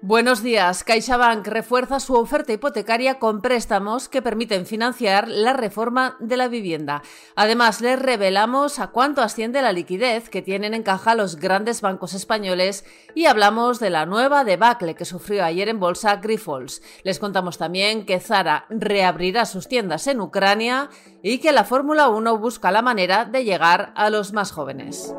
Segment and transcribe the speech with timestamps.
[0.00, 0.84] Buenos días.
[0.84, 7.02] CaixaBank refuerza su oferta hipotecaria con préstamos que permiten financiar la reforma de la vivienda.
[7.34, 12.14] Además, les revelamos a cuánto asciende la liquidez que tienen en caja los grandes bancos
[12.14, 12.84] españoles
[13.16, 16.80] y hablamos de la nueva debacle que sufrió ayer en bolsa Grifols.
[17.02, 20.90] Les contamos también que Zara reabrirá sus tiendas en Ucrania
[21.24, 25.12] y que la Fórmula 1 busca la manera de llegar a los más jóvenes.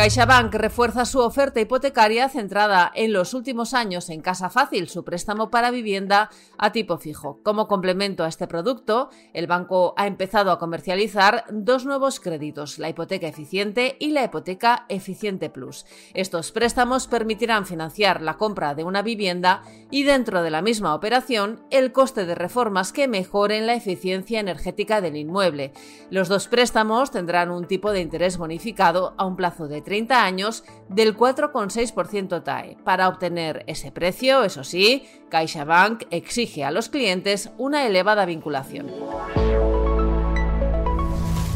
[0.00, 5.50] CaixaBank refuerza su oferta hipotecaria centrada en los últimos años en Casa Fácil, su préstamo
[5.50, 7.40] para vivienda a tipo fijo.
[7.42, 12.88] Como complemento a este producto, el banco ha empezado a comercializar dos nuevos créditos, la
[12.88, 15.84] hipoteca eficiente y la hipoteca eficiente plus.
[16.14, 21.60] Estos préstamos permitirán financiar la compra de una vivienda y dentro de la misma operación
[21.68, 25.74] el coste de reformas que mejoren la eficiencia energética del inmueble.
[26.08, 30.62] Los dos préstamos tendrán un tipo de interés bonificado a un plazo de 30 años
[30.88, 32.76] del 4,6% TAE.
[32.84, 38.86] Para obtener ese precio, eso sí, CaixaBank exige a los clientes una elevada vinculación.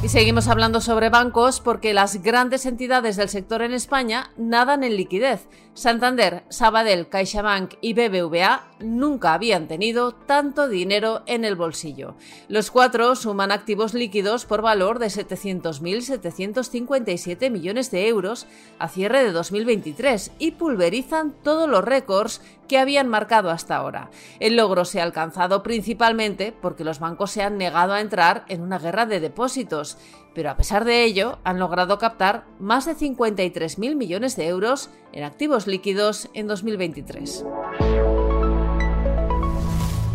[0.05, 4.99] Y seguimos hablando sobre bancos porque las grandes entidades del sector en España nadan en
[4.99, 5.49] liquidez.
[5.73, 12.15] Santander, Sabadell, CaixaBank y BBVA nunca habían tenido tanto dinero en el bolsillo.
[12.49, 18.47] Los cuatro suman activos líquidos por valor de 700.757 millones de euros
[18.79, 24.11] a cierre de 2023 y pulverizan todos los récords que habían marcado hasta ahora.
[24.41, 28.63] El logro se ha alcanzado principalmente porque los bancos se han negado a entrar en
[28.63, 29.94] una guerra de depósitos,
[30.35, 35.25] pero a pesar de ello han logrado captar más de 53.000 millones de euros en
[35.25, 37.45] activos líquidos en 2023.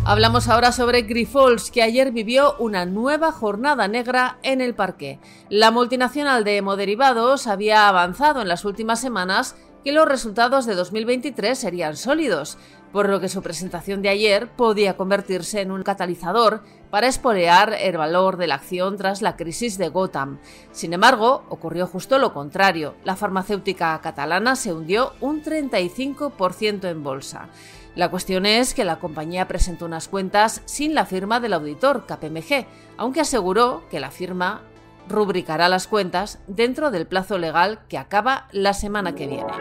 [0.04, 5.20] Hablamos ahora sobre Grifols, que ayer vivió una nueva jornada negra en el parque.
[5.50, 11.58] La multinacional de hemoderivados había avanzado en las últimas semanas que los resultados de 2023
[11.58, 12.58] serían sólidos,
[12.92, 17.96] por lo que su presentación de ayer podía convertirse en un catalizador para espolear el
[17.96, 20.38] valor de la acción tras la crisis de Gotham.
[20.72, 22.94] Sin embargo, ocurrió justo lo contrario.
[23.04, 27.48] La farmacéutica catalana se hundió un 35% en bolsa.
[27.94, 32.66] La cuestión es que la compañía presentó unas cuentas sin la firma del auditor KPMG,
[32.96, 34.62] aunque aseguró que la firma
[35.10, 39.52] rubricará las cuentas dentro del plazo legal que acaba la semana que viene.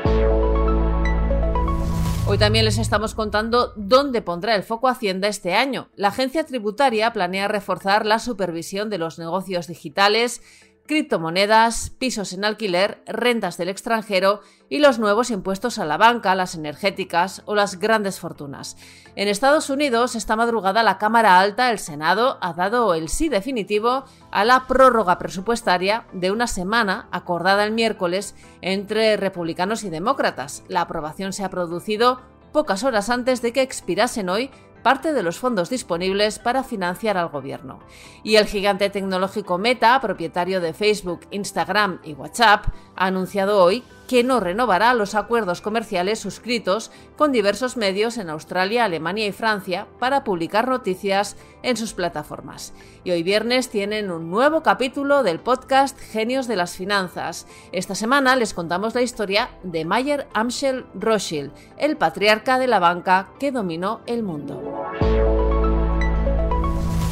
[2.27, 5.89] Hoy también les estamos contando dónde pondrá el foco Hacienda este año.
[5.95, 10.43] La agencia tributaria planea reforzar la supervisión de los negocios digitales
[10.89, 16.55] criptomonedas, pisos en alquiler, rentas del extranjero y los nuevos impuestos a la banca, las
[16.55, 18.75] energéticas o las grandes fortunas.
[19.15, 24.05] En Estados Unidos, esta madrugada la Cámara Alta, el Senado, ha dado el sí definitivo
[24.31, 30.63] a la prórroga presupuestaria de una semana acordada el miércoles entre republicanos y demócratas.
[30.69, 32.19] La aprobación se ha producido
[32.51, 34.49] pocas horas antes de que expirasen hoy
[34.81, 37.79] parte de los fondos disponibles para financiar al gobierno.
[38.23, 44.23] Y el gigante tecnológico Meta, propietario de Facebook, Instagram y WhatsApp, ha anunciado hoy que
[44.23, 50.23] no renovará los acuerdos comerciales suscritos con diversos medios en Australia, Alemania y Francia para
[50.23, 52.73] publicar noticias en sus plataformas.
[53.03, 57.45] Y hoy viernes tienen un nuevo capítulo del podcast Genios de las Finanzas.
[57.71, 63.29] Esta semana les contamos la historia de Mayer Amschel Rothschild, el patriarca de la banca
[63.39, 64.68] que dominó el mundo.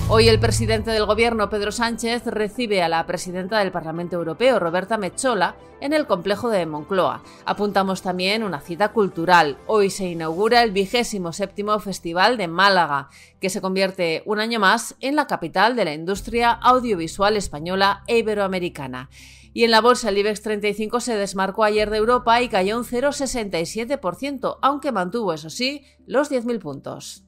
[0.09, 4.97] Hoy el presidente del gobierno, Pedro Sánchez, recibe a la presidenta del Parlamento Europeo, Roberta
[4.97, 7.23] Mechola, en el complejo de Moncloa.
[7.43, 9.57] Apuntamos también una cita cultural.
[9.67, 13.09] Hoy se inaugura el vigésimo séptimo Festival de Málaga,
[13.41, 18.19] que se convierte un año más en la capital de la industria audiovisual española e
[18.19, 19.09] iberoamericana.
[19.53, 22.85] Y en la bolsa el IBEX 35 se desmarcó ayer de Europa y cayó un
[22.85, 27.26] 0,67%, aunque mantuvo, eso sí, los 10.000 puntos.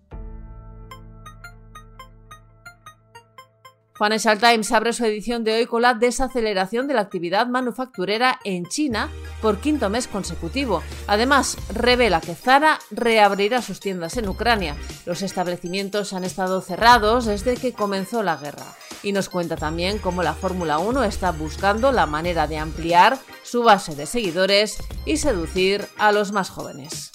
[3.99, 8.65] Financial Times abre su edición de hoy con la desaceleración de la actividad manufacturera en
[8.65, 9.11] China
[9.41, 10.81] por quinto mes consecutivo.
[11.05, 14.77] Además, revela que Zara reabrirá sus tiendas en Ucrania.
[15.05, 18.73] Los establecimientos han estado cerrados desde que comenzó la guerra.
[19.03, 23.63] Y nos cuenta también cómo la Fórmula 1 está buscando la manera de ampliar su
[23.63, 27.11] base de seguidores y seducir a los más jóvenes.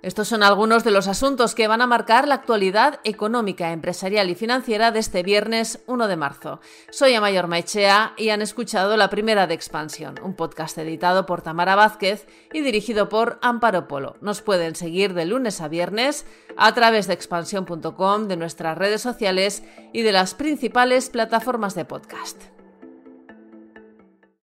[0.00, 4.36] Estos son algunos de los asuntos que van a marcar la actualidad económica, empresarial y
[4.36, 6.60] financiera de este viernes 1 de marzo.
[6.90, 11.74] Soy Amayor Maichea y han escuchado La Primera de Expansión, un podcast editado por Tamara
[11.74, 14.16] Vázquez y dirigido por Amparo Polo.
[14.20, 19.64] Nos pueden seguir de lunes a viernes a través de expansión.com, de nuestras redes sociales
[19.92, 22.57] y de las principales plataformas de podcast.